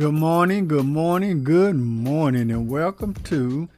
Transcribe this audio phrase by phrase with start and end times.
[0.00, 3.68] Good morning, good morning, good morning, and welcome to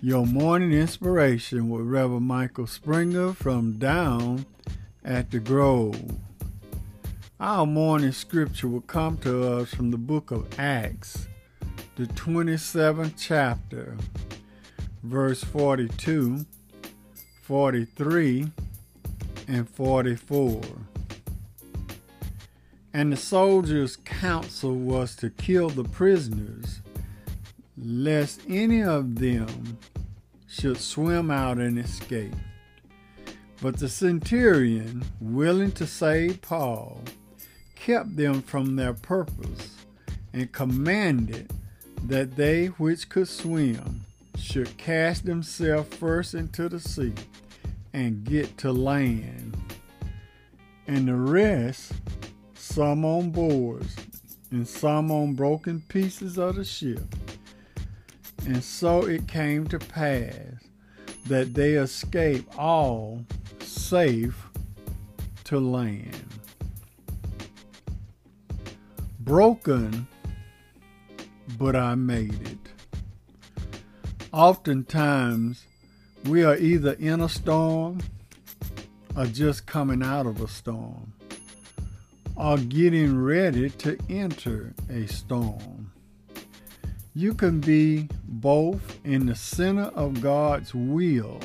[0.00, 4.46] your morning inspiration with Reverend Michael Springer from Down
[5.04, 6.00] at the Grove.
[7.40, 11.26] Our morning scripture will come to us from the book of Acts,
[11.96, 13.96] the 27th chapter,
[15.02, 16.46] verse 42,
[17.42, 18.52] 43,
[19.48, 20.60] and 44.
[22.94, 26.82] And the soldiers' counsel was to kill the prisoners,
[27.76, 29.78] lest any of them
[30.46, 32.34] should swim out and escape.
[33.62, 37.00] But the centurion, willing to save Paul,
[37.74, 39.76] kept them from their purpose
[40.32, 41.50] and commanded
[42.04, 44.02] that they which could swim
[44.36, 47.14] should cast themselves first into the sea
[47.92, 49.56] and get to land,
[50.86, 51.92] and the rest
[52.72, 53.94] some on boards,
[54.50, 57.04] and some on broken pieces of the ship.
[58.46, 60.34] And so it came to pass
[61.26, 63.26] that they escaped all
[63.60, 64.48] safe
[65.44, 66.24] to land.
[69.20, 70.06] Broken,
[71.58, 72.58] but I made it.
[74.32, 75.62] Oftentimes,
[76.24, 78.00] we are either in a storm
[79.14, 81.12] or just coming out of a storm
[82.36, 85.92] are getting ready to enter a storm.
[87.14, 91.40] You can be both in the center of God's will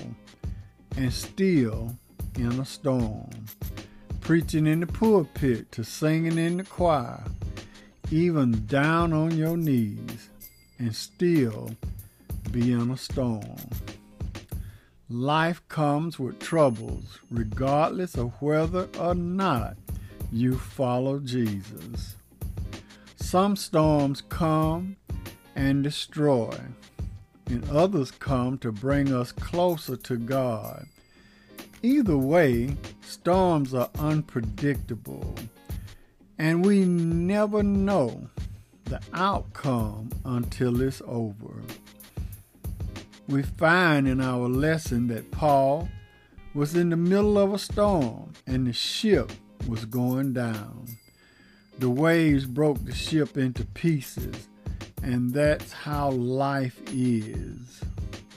[0.96, 1.94] and still
[2.38, 3.30] in a storm,
[4.22, 7.24] preaching in the pulpit to singing in the choir,
[8.12, 10.30] even down on your knees,
[10.80, 11.72] and still
[12.52, 13.58] be in a storm.
[15.10, 19.78] Life comes with troubles, regardless of whether or not
[20.32, 22.16] you follow Jesus.
[23.16, 24.98] Some storms come
[25.56, 26.58] and destroy,
[27.48, 30.86] and others come to bring us closer to God.
[31.82, 35.36] Either way, storms are unpredictable,
[36.38, 38.30] and we never know
[38.86, 41.62] the outcome until it's over.
[43.28, 45.90] We find in our lesson that Paul
[46.54, 49.32] was in the middle of a storm and the ship
[49.68, 50.98] was going down.
[51.80, 54.48] The waves broke the ship into pieces,
[55.04, 57.82] and that's how life is.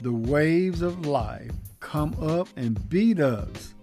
[0.01, 3.73] The waves of life come up and beat us,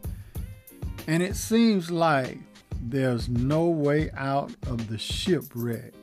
[1.07, 2.39] and it seems like
[2.83, 5.95] there's no way out of the shipwreck.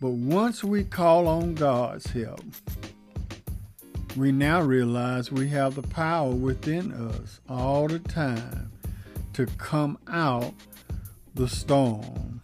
[0.00, 2.42] But once we call on God's help,
[4.16, 8.72] we now realize we have the power within us all the time
[9.38, 10.52] to come out
[11.36, 12.42] the storm.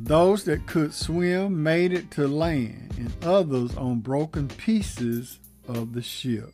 [0.00, 5.38] Those that could swim made it to land, and others on broken pieces
[5.68, 6.52] of the ship.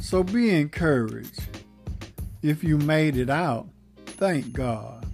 [0.00, 1.46] So be encouraged.
[2.42, 3.68] If you made it out,
[4.04, 5.06] thank God.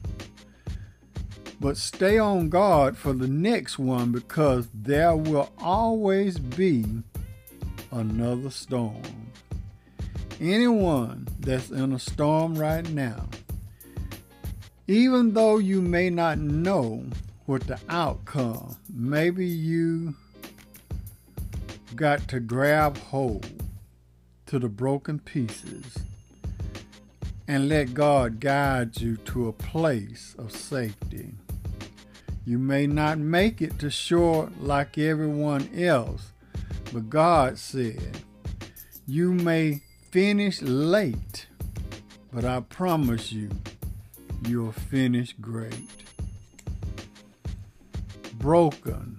[1.60, 6.86] But stay on guard for the next one because there will always be
[7.90, 9.02] another storm.
[10.40, 13.28] Anyone that's in a storm right now,
[14.86, 17.04] even though you may not know
[17.46, 20.14] what the outcome, maybe you
[21.96, 23.46] got to grab hold
[24.46, 25.98] to the broken pieces
[27.48, 31.34] and let God guide you to a place of safety.
[32.44, 36.32] You may not make it to shore like everyone else,
[36.92, 38.18] but God said
[39.06, 41.46] you may finish late,
[42.34, 43.48] but I promise you,
[44.46, 45.88] you'll finish great.
[48.34, 49.16] Broken,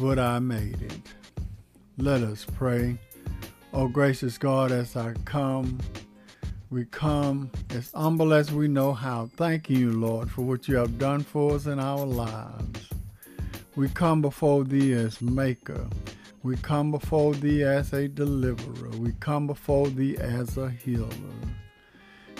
[0.00, 1.00] but I made it.
[1.96, 2.98] Let us pray.
[3.72, 5.78] Oh, gracious God, as I come,
[6.68, 9.30] we come as humble as we know how.
[9.36, 12.88] Thank you, Lord, for what you have done for us in our lives.
[13.76, 15.86] We come before Thee as Maker
[16.48, 18.88] we come before thee as a deliverer.
[18.98, 21.06] We come before thee as a healer.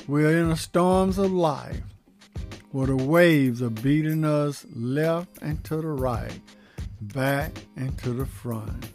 [0.06, 1.82] We are in the storms of life
[2.72, 6.40] where the waves are beating us left and to the right,
[7.02, 8.88] back and to the front.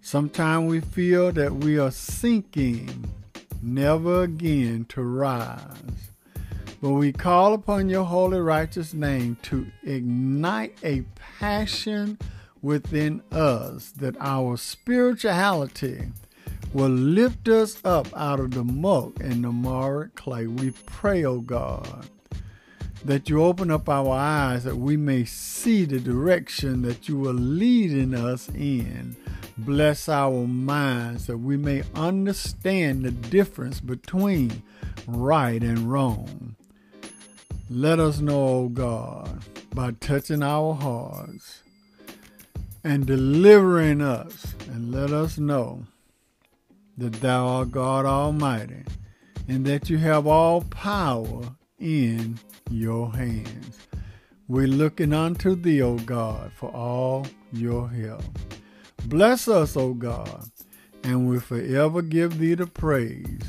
[0.00, 3.08] Sometimes we feel that we are sinking,
[3.62, 6.10] never again to rise.
[6.82, 11.04] But we call upon your holy, righteous name to ignite a
[11.38, 12.18] passion
[12.64, 16.08] within us that our spirituality
[16.72, 20.46] will lift us up out of the muck and the marred clay.
[20.46, 22.06] We pray, O oh God,
[23.04, 27.34] that you open up our eyes that we may see the direction that you are
[27.34, 29.14] leading us in.
[29.58, 34.62] Bless our minds that we may understand the difference between
[35.06, 36.56] right and wrong.
[37.68, 39.44] Let us know, O God,
[39.74, 41.63] by touching our hearts
[42.84, 45.84] and delivering us, and let us know
[46.98, 48.84] that Thou art God Almighty
[49.48, 51.42] and that you have all power
[51.78, 52.38] in
[52.70, 53.78] your hands.
[54.48, 58.24] We're looking unto thee, O God, for all your help.
[59.06, 60.44] Bless us, O God,
[61.02, 63.40] and we forever give thee the praise.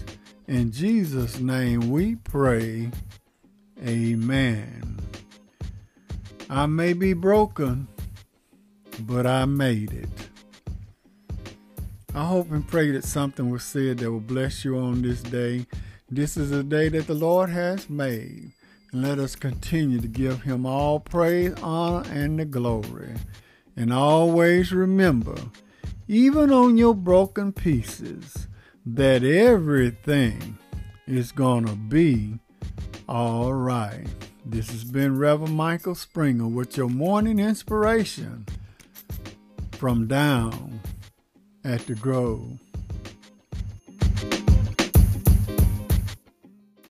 [0.47, 2.91] In Jesus' name we pray.
[3.85, 4.99] Amen.
[6.49, 7.87] I may be broken,
[8.99, 10.09] but I made it.
[12.13, 15.65] I hope and pray that something was said that will bless you on this day.
[16.09, 18.51] This is a day that the Lord has made.
[18.91, 23.15] And let us continue to give him all praise, honor, and the glory.
[23.75, 25.35] And always remember,
[26.07, 28.47] even on your broken pieces,
[28.85, 30.57] that everything
[31.07, 32.39] is going to be
[33.09, 34.07] all right.
[34.45, 38.45] This has been Reverend Michael Springer with your morning inspiration
[39.75, 40.79] from down
[41.63, 42.64] at the Grove.